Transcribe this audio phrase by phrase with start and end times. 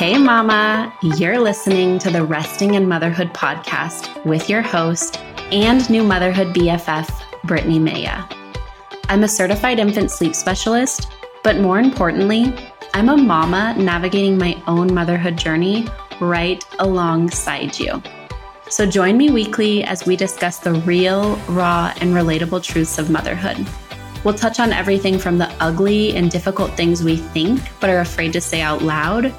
[0.00, 5.20] Hey, Mama, you're listening to the Resting in Motherhood podcast with your host
[5.52, 7.06] and new motherhood BFF,
[7.42, 8.24] Brittni Maya.
[9.10, 11.12] I'm a certified infant sleep specialist,
[11.44, 12.56] but more importantly,
[12.94, 15.86] I'm a mama navigating my own motherhood journey
[16.18, 18.02] right alongside you.
[18.70, 23.66] So join me weekly as we discuss the real, raw, and relatable truths of motherhood.
[24.24, 28.32] We'll touch on everything from the ugly and difficult things we think but are afraid
[28.32, 29.34] to say out loud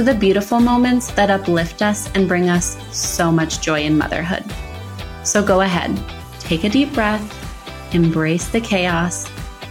[0.00, 4.42] to the beautiful moments that uplift us and bring us so much joy in motherhood.
[5.24, 5.94] So go ahead,
[6.38, 9.30] take a deep breath, embrace the chaos,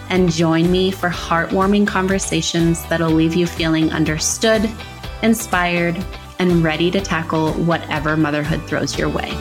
[0.09, 4.69] and join me for heartwarming conversations that'll leave you feeling understood,
[5.23, 5.97] inspired,
[6.37, 9.31] and ready to tackle whatever motherhood throws your way.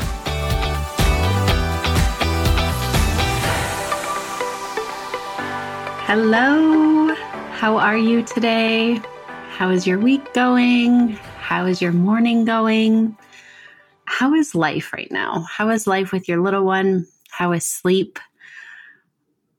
[6.07, 7.15] Hello,
[7.51, 9.03] how are you today?
[9.59, 11.19] How is your week going?
[11.41, 13.19] How is your morning going?
[14.05, 15.47] How is life right now?
[15.51, 17.09] How is life with your little one?
[17.31, 18.21] How is sleep?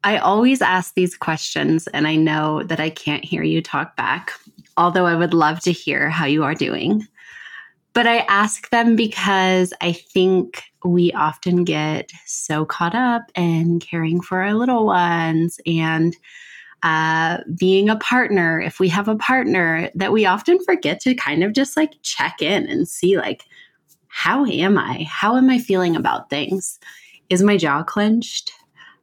[0.06, 4.32] I always ask these questions, and I know that I can't hear you talk back,
[4.78, 7.06] although I would love to hear how you are doing.
[7.92, 14.22] But I ask them because I think we often get so caught up in caring
[14.22, 16.16] for our little ones and
[16.84, 21.44] uh, being a partner, if we have a partner, that we often forget to kind
[21.44, 23.44] of just like check in and see, like,
[24.08, 25.06] how am I?
[25.08, 26.80] How am I feeling about things?
[27.30, 28.52] Is my jaw clenched?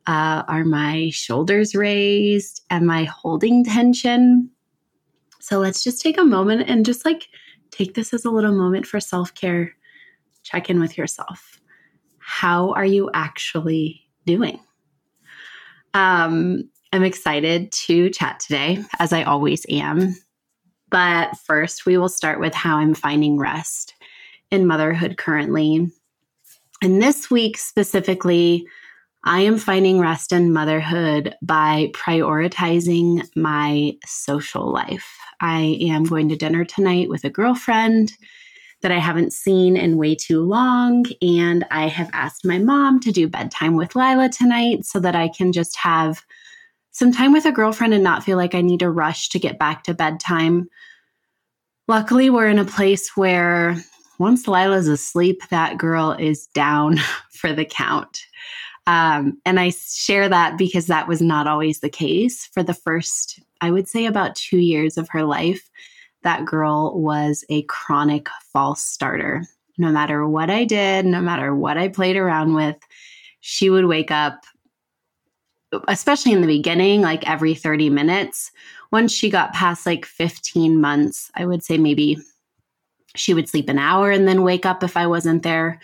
[0.06, 2.64] Uh, are my shoulders raised?
[2.70, 4.50] Am I holding tension?
[5.40, 7.28] So let's just take a moment and just like
[7.70, 9.76] take this as a little moment for self care.
[10.42, 11.60] Check in with yourself.
[12.18, 14.60] How are you actually doing?
[15.94, 20.16] Um, I'm excited to chat today, as I always am.
[20.88, 23.92] But first, we will start with how I'm finding rest
[24.50, 25.90] in motherhood currently.
[26.80, 28.66] And this week specifically,
[29.24, 35.18] I am finding rest in motherhood by prioritizing my social life.
[35.42, 38.14] I am going to dinner tonight with a girlfriend
[38.80, 41.04] that I haven't seen in way too long.
[41.20, 45.28] And I have asked my mom to do bedtime with Lila tonight so that I
[45.28, 46.24] can just have
[46.96, 49.58] some time with a girlfriend and not feel like I need to rush to get
[49.58, 50.66] back to bedtime.
[51.88, 53.76] Luckily, we're in a place where
[54.18, 56.96] once Lila's asleep, that girl is down
[57.32, 58.22] for the count.
[58.86, 62.46] Um, and I share that because that was not always the case.
[62.46, 65.68] For the first, I would say, about two years of her life,
[66.22, 69.44] that girl was a chronic false starter.
[69.76, 72.76] No matter what I did, no matter what I played around with,
[73.40, 74.46] she would wake up
[75.88, 78.50] especially in the beginning, like every 30 minutes.
[78.92, 82.18] Once she got past like 15 months, I would say maybe
[83.14, 85.80] she would sleep an hour and then wake up if I wasn't there.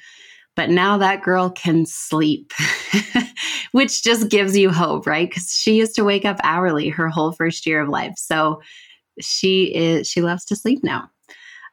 [0.55, 2.53] But now that girl can sleep,
[3.73, 5.29] which just gives you hope, right?
[5.29, 8.15] Because she used to wake up hourly her whole first year of life.
[8.17, 8.61] So
[9.21, 11.09] she is, she loves to sleep now.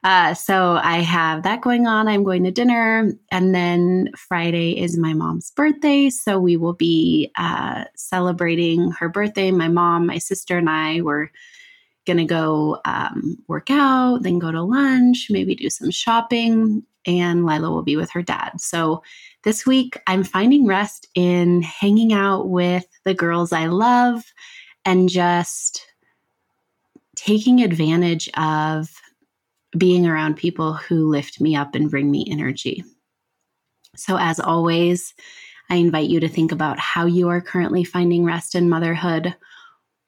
[0.02, 2.08] Uh, so I have that going on.
[2.08, 3.12] I'm going to dinner.
[3.30, 6.08] And then Friday is my mom's birthday.
[6.08, 9.50] So we will be uh, celebrating her birthday.
[9.50, 11.30] My mom, my sister, and I were
[12.06, 16.82] going to go um, work out, then go to lunch, maybe do some shopping.
[17.06, 18.60] And Lila will be with her dad.
[18.60, 19.02] So
[19.44, 24.22] this week, I'm finding rest in hanging out with the girls I love
[24.84, 25.86] and just
[27.16, 28.88] taking advantage of
[29.76, 32.84] being around people who lift me up and bring me energy.
[33.96, 35.14] So, as always,
[35.68, 39.34] I invite you to think about how you are currently finding rest in motherhood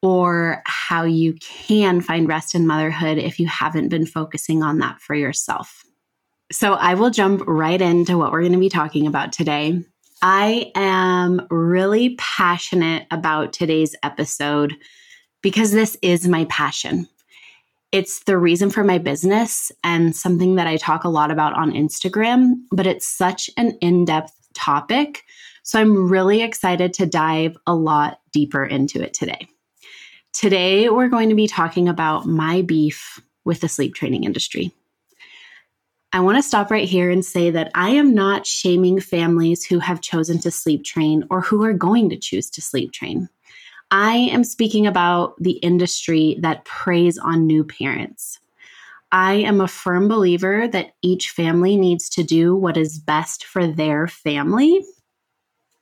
[0.02, 5.00] or how you can find rest in motherhood if you haven't been focusing on that
[5.00, 5.84] for yourself.
[6.50, 9.82] So, I will jump right into what we're going to be talking about today.
[10.22, 14.76] I am really passionate about today's episode
[15.42, 17.08] because this is my passion.
[17.92, 21.72] It's the reason for my business and something that I talk a lot about on
[21.72, 25.24] Instagram, but it's such an in depth topic.
[25.62, 29.46] So I'm really excited to dive a lot deeper into it today.
[30.32, 34.72] Today, we're going to be talking about my beef with the sleep training industry.
[36.14, 39.78] I want to stop right here and say that I am not shaming families who
[39.78, 43.28] have chosen to sleep train or who are going to choose to sleep train.
[43.92, 48.40] I am speaking about the industry that preys on new parents.
[49.12, 53.66] I am a firm believer that each family needs to do what is best for
[53.66, 54.82] their family.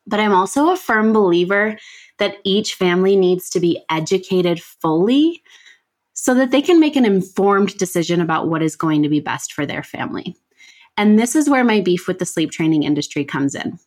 [0.09, 1.79] But I'm also a firm believer
[2.19, 5.41] that each family needs to be educated fully
[6.13, 9.53] so that they can make an informed decision about what is going to be best
[9.53, 10.37] for their family.
[10.97, 13.79] And this is where my beef with the sleep training industry comes in.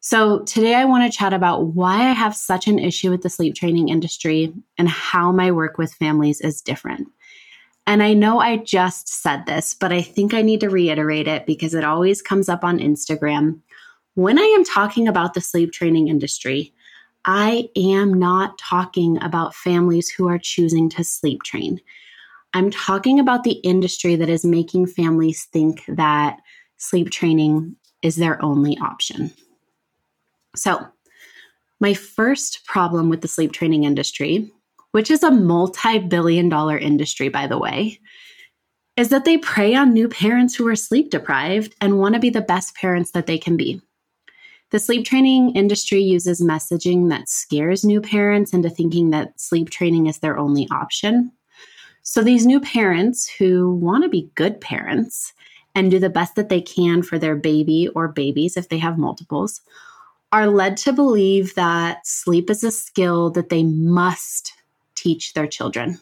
[0.00, 3.30] So, today I want to chat about why I have such an issue with the
[3.30, 7.08] sleep training industry and how my work with families is different.
[7.86, 11.46] And I know I just said this, but I think I need to reiterate it
[11.46, 13.60] because it always comes up on Instagram.
[14.14, 16.72] When I am talking about the sleep training industry,
[17.24, 21.80] I am not talking about families who are choosing to sleep train.
[22.54, 26.38] I'm talking about the industry that is making families think that
[26.76, 29.32] sleep training is their only option.
[30.58, 30.86] So,
[31.80, 34.50] my first problem with the sleep training industry,
[34.90, 38.00] which is a multi billion dollar industry, by the way,
[38.96, 42.30] is that they prey on new parents who are sleep deprived and want to be
[42.30, 43.80] the best parents that they can be.
[44.70, 50.06] The sleep training industry uses messaging that scares new parents into thinking that sleep training
[50.06, 51.32] is their only option.
[52.02, 55.32] So, these new parents who want to be good parents
[55.74, 58.98] and do the best that they can for their baby or babies if they have
[58.98, 59.60] multiples
[60.32, 64.52] are led to believe that sleep is a skill that they must
[64.94, 65.98] teach their children.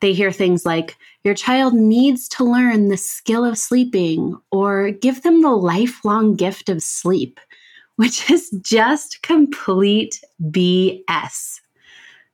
[0.00, 5.22] They hear things like, Your child needs to learn the skill of sleeping, or give
[5.22, 7.40] them the lifelong gift of sleep
[7.96, 11.60] which is just complete BS.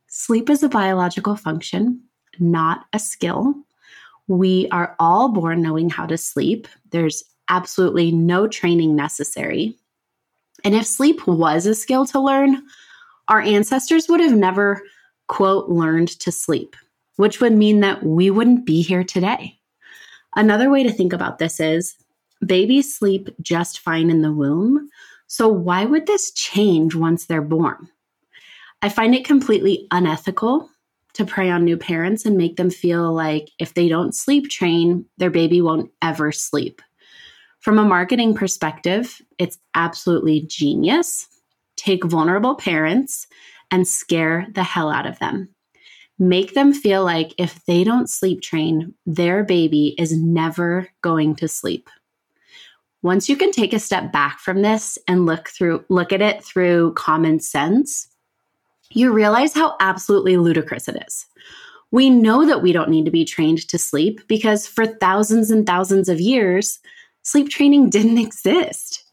[0.07, 2.03] Sleep is a biological function,
[2.39, 3.55] not a skill.
[4.27, 6.69] We are all born knowing how to sleep.
[6.91, 9.77] There's absolutely no training necessary.
[10.65, 12.63] And if sleep was a skill to learn,
[13.29, 14.83] our ancestors would have never,
[15.29, 16.77] quote, learned to sleep,
[17.17, 19.59] which would mean that we wouldn't be here today.
[20.37, 21.95] Another way to think about this is
[22.45, 24.89] babies sleep just fine in the womb,
[25.31, 27.91] so, why would this change once they're born?
[28.81, 30.71] I find it completely unethical
[31.15, 35.05] to prey on new parents and make them feel like if they don't sleep train,
[35.19, 36.81] their baby won't ever sleep.
[37.61, 41.27] From a marketing perspective, it's absolutely genius.
[41.77, 43.27] Take vulnerable parents
[43.71, 45.49] and scare the hell out of them.
[46.19, 51.49] Make them feel like if they don't sleep train, their baby is never going to
[51.49, 51.89] sleep
[53.03, 56.45] once you can take a step back from this and look through look at it
[56.45, 58.09] through common sense
[58.91, 61.27] you realize how absolutely ludicrous it is
[61.91, 65.67] we know that we don't need to be trained to sleep because for thousands and
[65.67, 66.81] thousands of years
[67.29, 69.05] sleep training didn't exist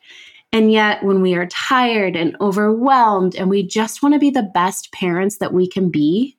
[0.52, 4.50] and yet when we are tired and overwhelmed and we just want to be the
[4.54, 6.38] best parents that we can be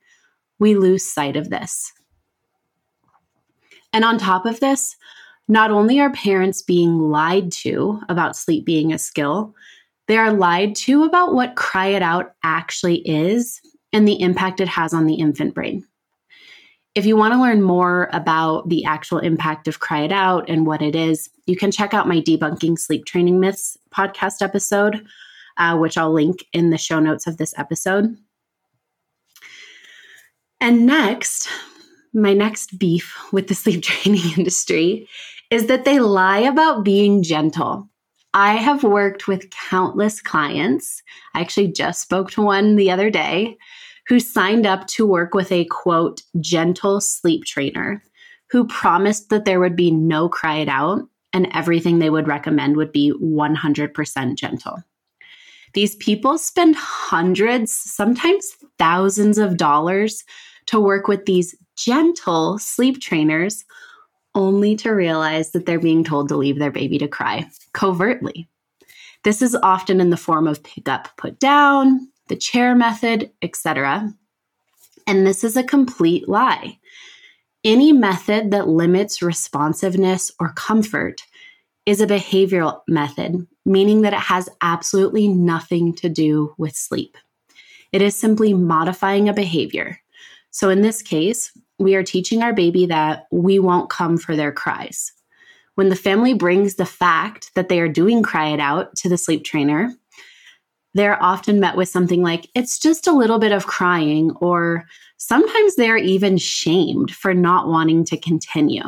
[0.58, 1.92] we lose sight of this
[3.92, 4.96] and on top of this
[5.48, 9.54] not only are parents being lied to about sleep being a skill,
[10.08, 13.60] they are lied to about what cry it out actually is
[13.92, 15.84] and the impact it has on the infant brain.
[16.96, 20.64] If you want to learn more about the actual impact of cry it out and
[20.66, 25.06] what it is, you can check out my debunking sleep training myths podcast episode,
[25.58, 28.16] uh, which I'll link in the show notes of this episode.
[30.58, 31.48] And next,
[32.14, 35.06] my next beef with the sleep training industry
[35.50, 37.90] is that they lie about being gentle.
[38.32, 41.02] I have worked with countless clients.
[41.34, 43.58] I actually just spoke to one the other day
[44.08, 48.02] who signed up to work with a quote, gentle sleep trainer
[48.50, 52.76] who promised that there would be no cry it out and everything they would recommend
[52.76, 54.82] would be 100% gentle.
[55.74, 60.24] These people spend hundreds, sometimes thousands of dollars
[60.66, 63.64] to work with these gentle sleep trainers
[64.34, 68.48] only to realize that they're being told to leave their baby to cry covertly.
[69.24, 74.12] This is often in the form of pick up, put down, the chair method, etc.
[75.06, 76.78] And this is a complete lie.
[77.64, 81.22] Any method that limits responsiveness or comfort
[81.84, 87.16] is a behavioral method, meaning that it has absolutely nothing to do with sleep.
[87.92, 90.00] It is simply modifying a behavior.
[90.50, 94.52] So in this case, we are teaching our baby that we won't come for their
[94.52, 95.12] cries.
[95.76, 99.18] When the family brings the fact that they are doing cry it out to the
[99.18, 99.92] sleep trainer,
[100.96, 104.84] they're often met with something like, it's just a little bit of crying, or
[105.18, 108.82] sometimes they're even shamed for not wanting to continue.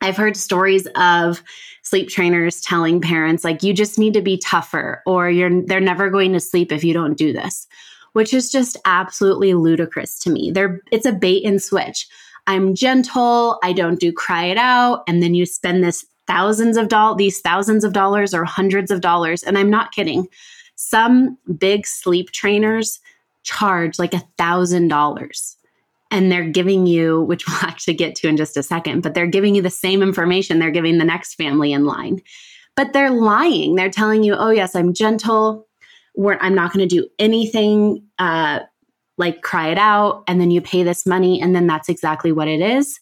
[0.00, 1.42] I've heard stories of
[1.82, 6.10] sleep trainers telling parents, like, you just need to be tougher, or you're, they're never
[6.10, 7.66] going to sleep if you don't do this
[8.14, 10.50] which is just absolutely ludicrous to me.
[10.50, 12.08] There, it's a bait and switch.
[12.46, 13.58] I'm gentle.
[13.62, 15.02] I don't do cry it out.
[15.06, 19.00] And then you spend this thousands of dollars, these thousands of dollars or hundreds of
[19.00, 19.42] dollars.
[19.42, 20.28] And I'm not kidding.
[20.76, 23.00] Some big sleep trainers
[23.42, 25.56] charge like a thousand dollars.
[26.10, 29.26] and they're giving you, which we'll actually get to in just a second, but they're
[29.26, 32.20] giving you the same information they're giving the next family in line.
[32.76, 33.74] But they're lying.
[33.74, 35.66] They're telling you, oh, yes, I'm gentle.
[36.16, 38.60] We're, I'm not going to do anything uh,
[39.16, 40.22] like cry it out.
[40.28, 43.00] And then you pay this money, and then that's exactly what it is.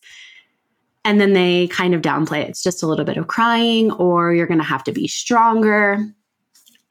[1.05, 2.49] And then they kind of downplay it.
[2.51, 5.99] It's just a little bit of crying, or you're going to have to be stronger.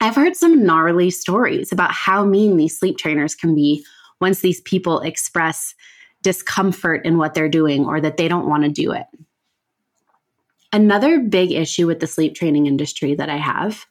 [0.02, 3.86] I've heard some gnarly stories about how mean these sleep trainers can be
[4.20, 5.76] once these people express
[6.22, 9.06] discomfort in what they're doing or that they don't want to do it.
[10.72, 13.86] Another big issue with the sleep training industry that I have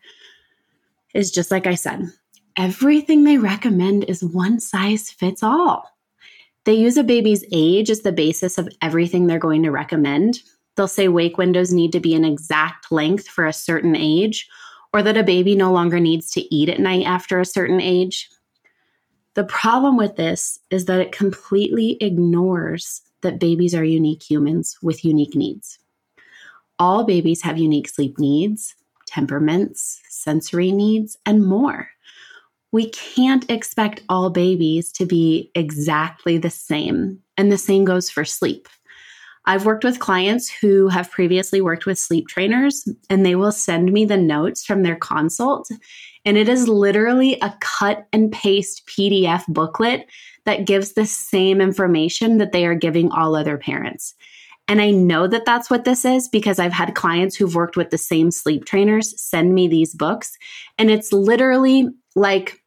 [1.13, 2.12] is just like I said,
[2.58, 5.89] everything they recommend is one size fits all.
[6.65, 10.41] They use a baby's age as the basis of everything they're going to recommend.
[10.75, 14.50] They'll say wake windows need to be an exact length for a certain age,
[14.93, 18.29] or that a baby no longer needs to eat at night after a certain age.
[19.33, 25.05] The problem with this is that it completely ignores that babies are unique humans with
[25.05, 25.79] unique needs.
[26.79, 31.89] All babies have unique sleep needs, temperaments, sensory needs, and more.
[32.71, 38.25] We can't expect all babies to be exactly the same, and the same goes for
[38.25, 38.67] sleep.
[39.45, 43.91] I've worked with clients who have previously worked with sleep trainers, and they will send
[43.91, 45.69] me the notes from their consult
[46.25, 50.07] and it is literally a cut and paste PDF booklet
[50.45, 54.13] that gives the same information that they are giving all other parents.
[54.67, 57.89] And I know that that's what this is because I've had clients who've worked with
[57.89, 60.38] the same sleep trainers send me these books.
[60.77, 62.61] And it's literally like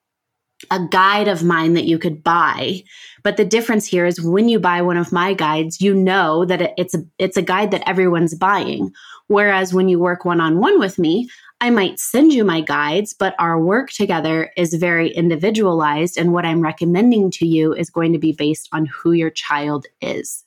[0.70, 2.82] a guide of mine that you could buy.
[3.22, 6.74] But the difference here is when you buy one of my guides, you know that
[6.76, 8.92] it's a it's a guide that everyone's buying.
[9.28, 11.28] Whereas when you work one on one with me,
[11.60, 16.18] I might send you my guides, but our work together is very individualized.
[16.18, 19.86] And what I'm recommending to you is going to be based on who your child
[20.02, 20.44] is.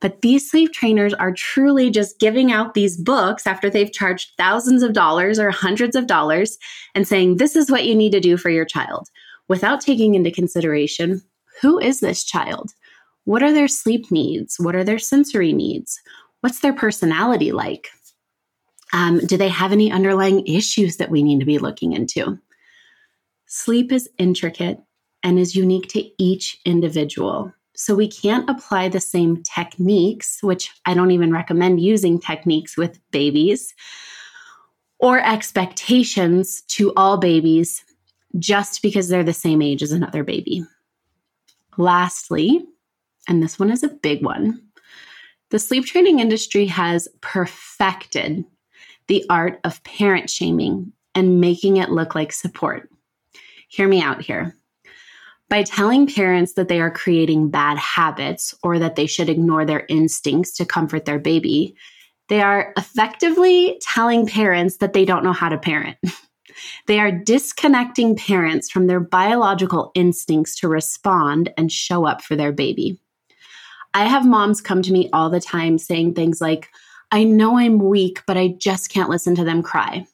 [0.00, 4.82] But these sleep trainers are truly just giving out these books after they've charged thousands
[4.82, 6.58] of dollars or hundreds of dollars
[6.94, 9.08] and saying, this is what you need to do for your child
[9.48, 11.22] without taking into consideration
[11.60, 12.72] who is this child?
[13.24, 14.56] What are their sleep needs?
[14.58, 16.00] What are their sensory needs?
[16.40, 17.88] What's their personality like?
[18.92, 22.38] Um, do they have any underlying issues that we need to be looking into?
[23.46, 24.78] Sleep is intricate
[25.22, 27.52] and is unique to each individual.
[27.76, 33.00] So we can't apply the same techniques, which I don't even recommend using techniques with
[33.10, 33.74] babies,
[35.00, 37.84] or expectations to all babies
[38.38, 40.64] just because they're the same age as another baby.
[41.76, 42.64] Lastly,
[43.28, 44.60] and this one is a big one,
[45.50, 48.44] the sleep training industry has perfected
[49.06, 52.88] the art of parent shaming and making it look like support.
[53.68, 54.56] Hear me out here.
[55.48, 59.84] By telling parents that they are creating bad habits or that they should ignore their
[59.88, 61.76] instincts to comfort their baby,
[62.28, 65.98] they are effectively telling parents that they don't know how to parent.
[66.86, 72.52] they are disconnecting parents from their biological instincts to respond and show up for their
[72.52, 72.98] baby.
[73.94, 76.68] I have moms come to me all the time saying things like,
[77.12, 80.06] I know I'm weak, but I just can't listen to them cry.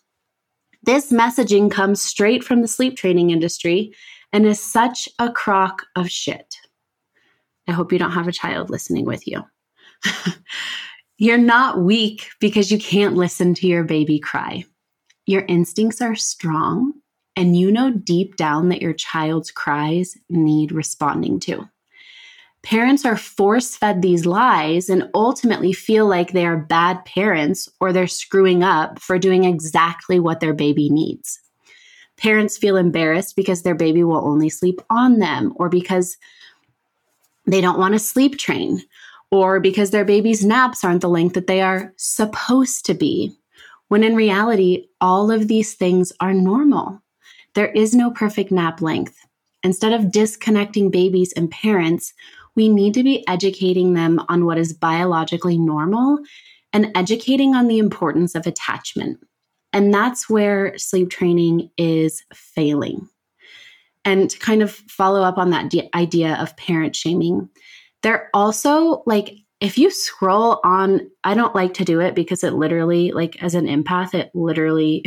[0.82, 3.94] This messaging comes straight from the sleep training industry
[4.32, 6.56] and is such a crock of shit.
[7.68, 9.42] I hope you don't have a child listening with you.
[11.18, 14.64] You're not weak because you can't listen to your baby cry.
[15.30, 16.92] Your instincts are strong,
[17.36, 21.68] and you know deep down that your child's cries need responding to.
[22.64, 27.92] Parents are force fed these lies and ultimately feel like they are bad parents or
[27.92, 31.38] they're screwing up for doing exactly what their baby needs.
[32.16, 36.16] Parents feel embarrassed because their baby will only sleep on them or because
[37.46, 38.82] they don't want to sleep train
[39.30, 43.36] or because their baby's naps aren't the length that they are supposed to be.
[43.90, 47.02] When in reality, all of these things are normal.
[47.54, 49.18] There is no perfect nap length.
[49.64, 52.14] Instead of disconnecting babies and parents,
[52.54, 56.20] we need to be educating them on what is biologically normal
[56.72, 59.18] and educating on the importance of attachment.
[59.72, 63.08] And that's where sleep training is failing.
[64.04, 67.48] And to kind of follow up on that idea of parent shaming,
[68.04, 72.54] they're also like, if you scroll on, I don't like to do it because it
[72.54, 75.04] literally, like, as an empath, it literally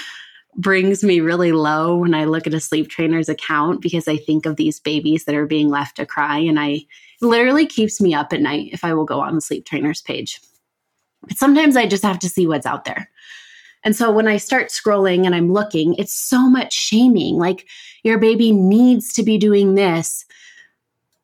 [0.56, 4.44] brings me really low when I look at a sleep trainer's account because I think
[4.44, 6.38] of these babies that are being left to cry.
[6.38, 6.80] And I
[7.20, 10.40] literally keeps me up at night if I will go on the sleep trainer's page.
[11.22, 13.08] But sometimes I just have to see what's out there.
[13.84, 17.36] And so when I start scrolling and I'm looking, it's so much shaming.
[17.36, 17.66] Like,
[18.02, 20.24] your baby needs to be doing this.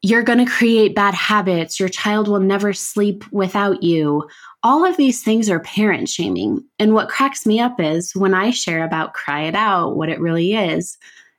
[0.02, 1.80] You're going to create bad habits.
[1.80, 4.28] Your child will never sleep without you.
[4.62, 6.64] All of these things are parent shaming.
[6.78, 10.20] And what cracks me up is when I share about cry it out, what it
[10.20, 10.96] really is,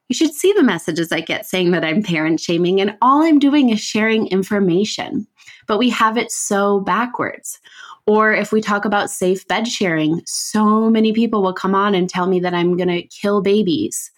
[0.09, 2.81] you should see the messages I get saying that I'm parent shaming.
[2.81, 5.25] And all I'm doing is sharing information.
[5.67, 7.59] But we have it so backwards.
[8.07, 12.09] Or if we talk about safe bed sharing, so many people will come on and
[12.09, 14.11] tell me that I'm going to kill babies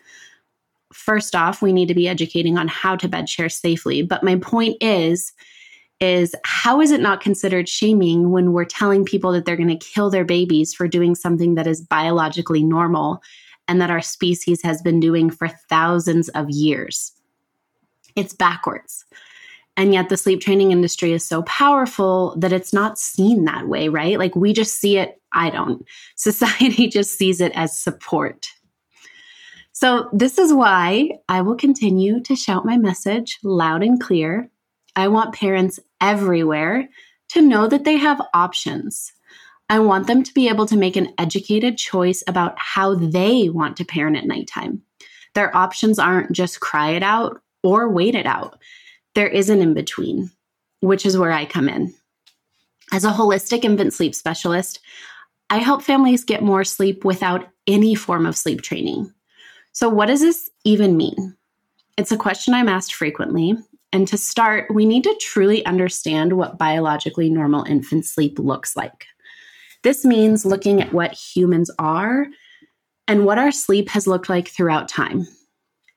[0.93, 4.01] first off, we need to be educating on how to bed share safely.
[4.01, 5.33] But my point is,
[5.99, 9.85] is how is it not considered shaming when we're telling people that they're going to
[9.85, 13.21] kill their babies for doing something that is biologically normal
[13.67, 17.11] and that our species has been doing for thousands of years?
[18.15, 19.05] It's backwards.
[19.77, 23.87] And yet the sleep training industry is so powerful that it's not seen that way,
[23.87, 24.19] right?
[24.19, 25.85] Like we just see it, I don't.
[26.15, 28.49] Society just sees it as support.
[29.81, 34.47] So, this is why I will continue to shout my message loud and clear.
[34.95, 36.87] I want parents everywhere
[37.29, 39.11] to know that they have options.
[39.69, 43.75] I want them to be able to make an educated choice about how they want
[43.77, 44.83] to parent at nighttime.
[45.33, 48.59] Their options aren't just cry it out or wait it out.
[49.15, 50.29] There is an in between,
[50.81, 51.91] which is where I come in.
[52.91, 54.79] As a holistic infant sleep specialist,
[55.49, 59.11] I help families get more sleep without any form of sleep training.
[59.73, 61.35] So, what does this even mean?
[61.97, 63.55] It's a question I'm asked frequently.
[63.93, 69.05] And to start, we need to truly understand what biologically normal infant sleep looks like.
[69.83, 72.27] This means looking at what humans are
[73.07, 75.27] and what our sleep has looked like throughout time.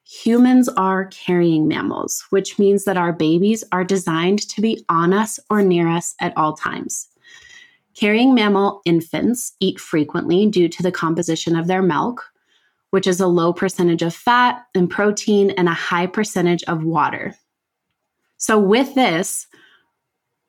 [0.05, 5.39] Humans are carrying mammals, which means that our babies are designed to be on us
[5.49, 7.09] or near us at all times.
[7.95, 12.25] Carrying mammal infants eat frequently due to the composition of their milk,
[12.95, 17.35] which is a low percentage of fat and protein and a high percentage of water.
[18.37, 19.49] So, with this,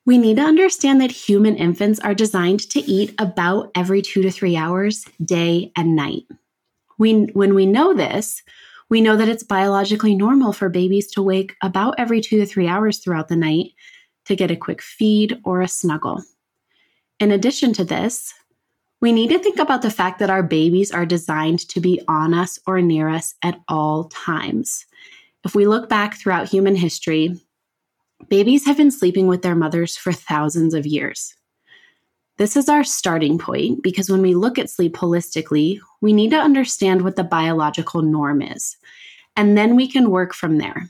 [0.06, 4.29] we need to understand that human infants are designed to eat about every two to
[4.29, 6.25] three hours, day and night.
[7.00, 8.44] We, when we know this,
[8.90, 12.68] we know that it's biologically normal for babies to wake about every two to three
[12.68, 13.72] hours throughout the night
[14.25, 16.22] to get a quick feed or a snuggle.
[17.20, 18.36] In addition to this,
[19.05, 22.33] we need to think about the fact that our babies are designed to be on
[22.33, 24.83] us or near us at all times.
[25.44, 27.39] If we look back throughout human history,
[28.29, 31.35] babies have been sleeping with their mothers for thousands of years.
[32.37, 36.37] This is our starting point because when we look at sleep holistically, we need to
[36.39, 38.75] understand what the biological norm is,
[39.35, 40.89] and then we can work from there.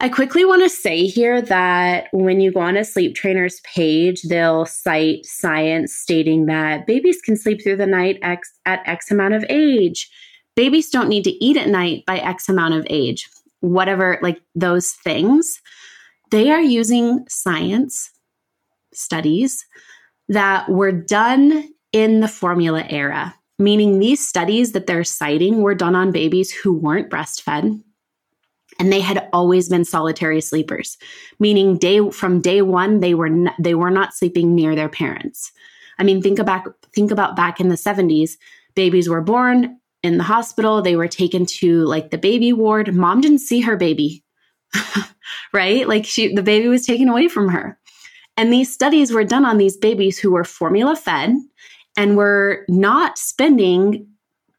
[0.00, 4.22] I quickly want to say here that when you go on a sleep trainer's page,
[4.22, 9.34] they'll cite science stating that babies can sleep through the night X, at X amount
[9.34, 10.08] of age.
[10.54, 13.28] Babies don't need to eat at night by X amount of age.
[13.58, 15.60] Whatever, like those things,
[16.30, 18.12] they are using science
[18.94, 19.66] studies
[20.28, 25.96] that were done in the formula era, meaning these studies that they're citing were done
[25.96, 27.82] on babies who weren't breastfed
[28.78, 30.96] and they had always been solitary sleepers
[31.38, 35.52] meaning day from day 1 they were n- they were not sleeping near their parents.
[35.98, 38.36] I mean think about think about back in the 70s
[38.74, 42.94] babies were born in the hospital they were taken to like the baby ward.
[42.94, 44.24] Mom didn't see her baby
[45.52, 45.88] right?
[45.88, 47.78] Like she the baby was taken away from her.
[48.36, 51.34] And these studies were done on these babies who were formula fed
[51.96, 54.06] and were not spending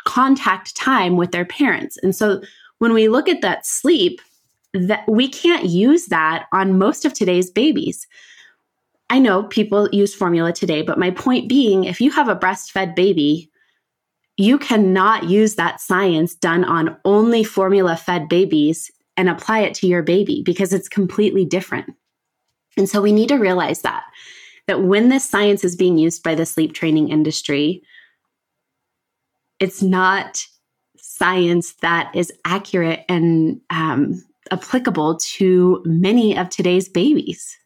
[0.05, 1.97] contact time with their parents.
[2.03, 2.41] And so
[2.79, 4.21] when we look at that sleep,
[4.73, 8.07] that we can't use that on most of today's babies.
[9.09, 12.95] I know people use formula today, but my point being, if you have a breastfed
[12.95, 13.49] baby,
[14.37, 19.87] you cannot use that science done on only formula fed babies and apply it to
[19.87, 21.93] your baby because it's completely different.
[22.77, 24.03] And so we need to realize that
[24.67, 27.81] that when this science is being used by the sleep training industry,
[29.59, 30.45] it's not
[31.19, 37.57] science that is accurate and um, applicable to many of today's babies.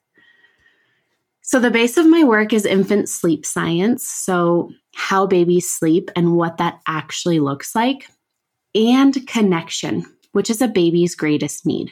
[1.41, 4.07] So, the base of my work is infant sleep science.
[4.09, 8.09] So, how babies sleep and what that actually looks like,
[8.73, 11.91] and connection, which is a baby's greatest need.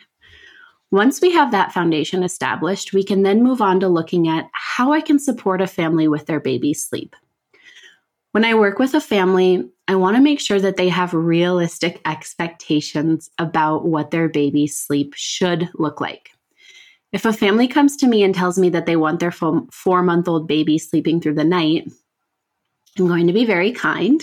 [0.89, 4.91] Once we have that foundation established, we can then move on to looking at how
[4.91, 7.15] I can support a family with their baby's sleep.
[8.31, 11.99] When I work with a family, I want to make sure that they have realistic
[12.05, 16.29] expectations about what their baby's sleep should look like.
[17.11, 20.29] If a family comes to me and tells me that they want their four month
[20.29, 21.91] old baby sleeping through the night,
[22.97, 24.21] I'm going to be very kind,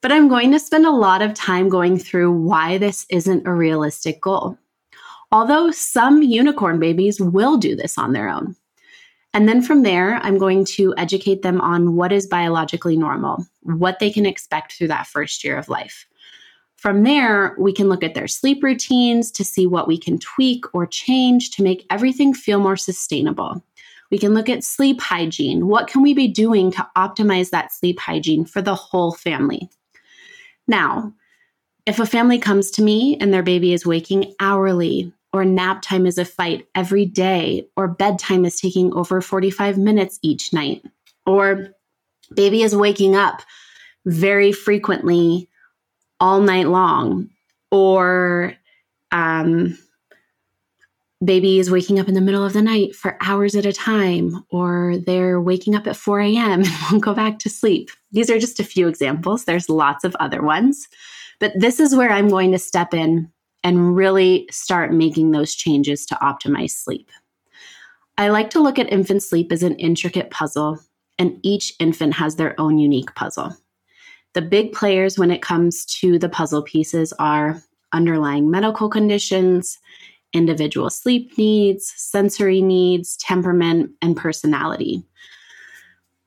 [0.00, 3.52] but I'm going to spend a lot of time going through why this isn't a
[3.52, 4.56] realistic goal.
[5.30, 8.56] Although some unicorn babies will do this on their own.
[9.32, 14.00] And then from there, I'm going to educate them on what is biologically normal, what
[14.00, 16.06] they can expect through that first year of life.
[16.76, 20.64] From there, we can look at their sleep routines to see what we can tweak
[20.74, 23.62] or change to make everything feel more sustainable.
[24.10, 25.68] We can look at sleep hygiene.
[25.68, 29.68] What can we be doing to optimize that sleep hygiene for the whole family?
[30.66, 31.12] Now,
[31.86, 36.06] if a family comes to me and their baby is waking hourly, or nap time
[36.06, 40.84] is a fight every day, or bedtime is taking over 45 minutes each night,
[41.26, 41.68] or
[42.34, 43.42] baby is waking up
[44.06, 45.48] very frequently
[46.18, 47.28] all night long,
[47.70, 48.54] or
[49.12, 49.78] um,
[51.24, 54.44] baby is waking up in the middle of the night for hours at a time,
[54.50, 56.62] or they're waking up at 4 a.m.
[56.62, 57.90] and won't go back to sleep.
[58.12, 59.44] These are just a few examples.
[59.44, 60.88] There's lots of other ones,
[61.38, 63.30] but this is where I'm going to step in
[63.62, 67.10] and really start making those changes to optimize sleep.
[68.18, 70.78] I like to look at infant sleep as an intricate puzzle,
[71.18, 73.56] and each infant has their own unique puzzle.
[74.34, 79.78] The big players when it comes to the puzzle pieces are underlying medical conditions,
[80.32, 85.02] individual sleep needs, sensory needs, temperament, and personality,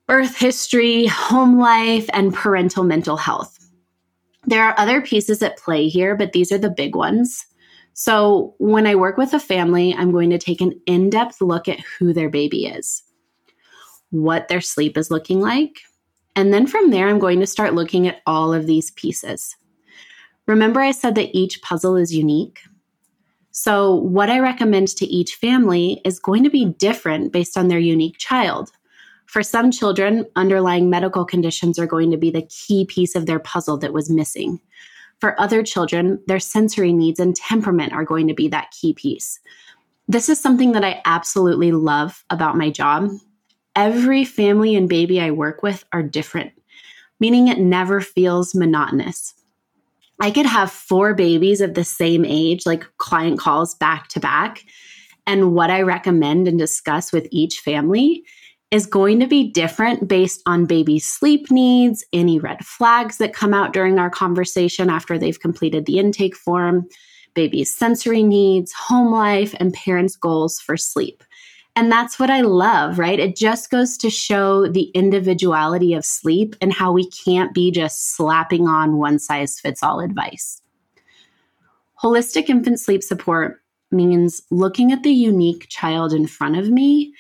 [0.08, 3.63] birth history, home life, and parental mental health.
[4.46, 7.46] There are other pieces at play here, but these are the big ones.
[7.94, 11.68] So, when I work with a family, I'm going to take an in depth look
[11.68, 13.04] at who their baby is,
[14.10, 15.82] what their sleep is looking like,
[16.36, 19.56] and then from there, I'm going to start looking at all of these pieces.
[20.48, 22.60] Remember, I said that each puzzle is unique?
[23.52, 27.80] So, what I recommend to each family is going to be different based on their
[27.80, 28.72] unique child.
[29.34, 33.40] For some children, underlying medical conditions are going to be the key piece of their
[33.40, 34.62] puzzle that was missing.
[35.22, 39.40] For other children, their sensory needs and temperament are going to be that key piece.
[40.08, 43.10] This is something that I absolutely love about my job
[43.76, 46.52] every family and baby I work with are different,
[47.20, 49.34] meaning it never feels monotonous.
[50.20, 54.64] I could have four babies of the same age, like client calls back to back.
[55.26, 58.24] And what I recommend and discuss with each family
[58.74, 63.54] is going to be different based on baby sleep needs, any red flags that come
[63.54, 66.88] out during our conversation after they've completed the intake form,
[67.36, 71.24] baby's sensory needs, home life, and parents' goals for sleep.
[71.76, 73.20] And that's what I love, right?
[73.20, 78.16] It just goes to show the individuality of sleep and how we can't be just
[78.16, 80.64] slapping on one size fits all advice.
[82.02, 87.14] Holistic infant sleep support means looking at the unique child in front of me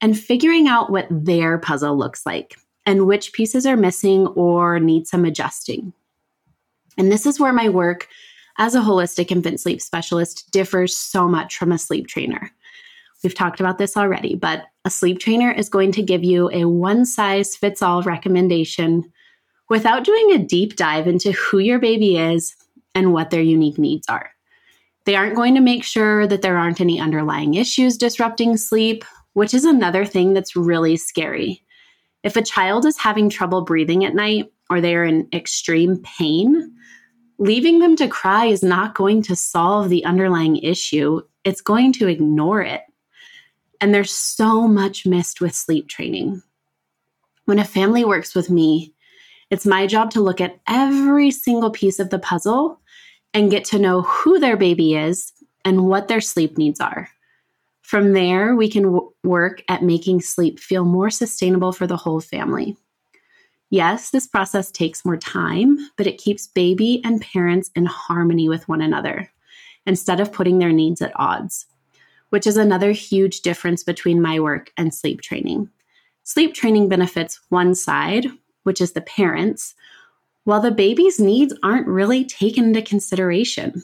[0.00, 5.06] and figuring out what their puzzle looks like and which pieces are missing or need
[5.06, 5.92] some adjusting.
[6.96, 8.08] And this is where my work
[8.58, 12.50] as a holistic infant sleep specialist differs so much from a sleep trainer.
[13.22, 16.64] We've talked about this already, but a sleep trainer is going to give you a
[16.64, 19.12] one size fits all recommendation
[19.68, 22.56] without doing a deep dive into who your baby is
[22.94, 24.30] and what their unique needs are.
[25.04, 29.54] They aren't going to make sure that there aren't any underlying issues disrupting sleep, which
[29.54, 31.64] is another thing that's really scary.
[32.22, 36.72] If a child is having trouble breathing at night or they are in extreme pain,
[37.38, 41.22] leaving them to cry is not going to solve the underlying issue.
[41.44, 42.82] It's going to ignore it.
[43.80, 46.42] And there's so much missed with sleep training.
[47.46, 48.94] When a family works with me,
[49.50, 52.80] it's my job to look at every single piece of the puzzle
[53.32, 55.32] and get to know who their baby is
[55.64, 57.08] and what their sleep needs are.
[57.90, 62.20] From there, we can w- work at making sleep feel more sustainable for the whole
[62.20, 62.76] family.
[63.68, 68.68] Yes, this process takes more time, but it keeps baby and parents in harmony with
[68.68, 69.30] one another
[69.86, 71.66] instead of putting their needs at odds
[72.30, 75.68] which is another huge difference between my work and sleep training.
[76.22, 78.26] Sleep training benefits one side,
[78.62, 79.74] which is the parents,
[80.44, 83.82] while the baby's needs aren't really taken into consideration.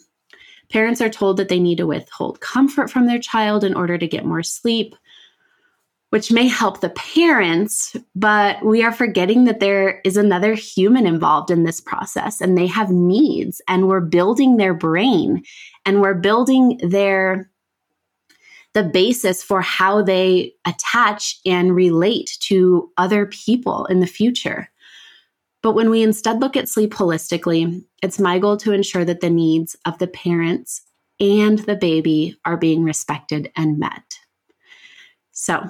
[0.71, 4.07] Parents are told that they need to withhold comfort from their child in order to
[4.07, 4.95] get more sleep,
[6.11, 11.51] which may help the parents, but we are forgetting that there is another human involved
[11.51, 15.43] in this process and they have needs, and we're building their brain
[15.85, 17.51] and we're building their
[18.73, 24.69] the basis for how they attach and relate to other people in the future.
[25.63, 29.31] But when we instead look at sleep holistically, it's my goal to ensure that the
[29.31, 30.83] needs of the parents
[31.19, 34.19] and the baby are being respected and met.
[35.33, 35.69] So,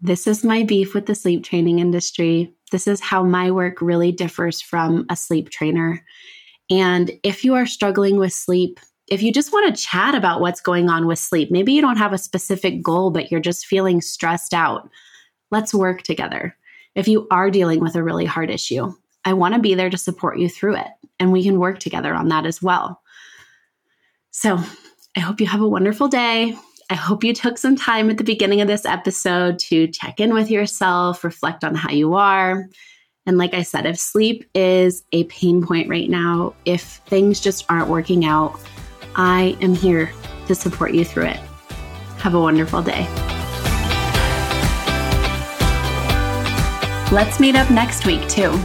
[0.00, 2.52] this is my beef with the sleep training industry.
[2.72, 6.04] This is how my work really differs from a sleep trainer.
[6.70, 10.60] And if you are struggling with sleep, if you just want to chat about what's
[10.60, 14.00] going on with sleep, maybe you don't have a specific goal, but you're just feeling
[14.00, 14.88] stressed out,
[15.50, 16.56] let's work together.
[16.94, 18.92] If you are dealing with a really hard issue,
[19.24, 20.88] I want to be there to support you through it.
[21.18, 23.00] And we can work together on that as well.
[24.30, 24.58] So
[25.16, 26.56] I hope you have a wonderful day.
[26.90, 30.34] I hope you took some time at the beginning of this episode to check in
[30.34, 32.68] with yourself, reflect on how you are.
[33.24, 37.64] And like I said, if sleep is a pain point right now, if things just
[37.70, 38.58] aren't working out,
[39.14, 40.12] I am here
[40.48, 41.40] to support you through it.
[42.18, 43.06] Have a wonderful day.
[47.12, 48.58] Let's meet up next week, too.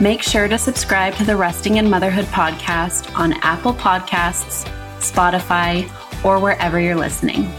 [0.00, 4.64] Make sure to subscribe to the Resting in Motherhood podcast on Apple Podcasts,
[5.00, 5.90] Spotify,
[6.24, 7.50] or wherever you're listening.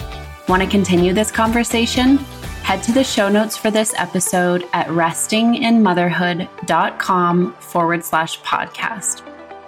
[0.48, 2.16] Want to continue this conversation?
[2.64, 9.22] Head to the show notes for this episode at restinginmotherhood.com forward slash podcast.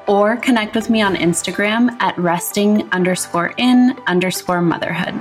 [0.08, 5.16] Or connect with me on Instagram at resting underscore in underscore motherhood.